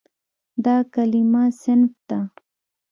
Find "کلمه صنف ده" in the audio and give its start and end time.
0.93-2.19